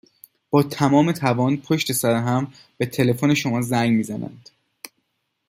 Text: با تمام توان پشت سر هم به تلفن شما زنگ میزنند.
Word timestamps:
با 0.49 0.63
تمام 0.63 1.11
توان 1.11 1.57
پشت 1.57 1.91
سر 1.91 2.15
هم 2.15 2.53
به 2.77 2.85
تلفن 2.85 3.33
شما 3.33 3.61
زنگ 3.61 3.91
میزنند. 3.91 4.49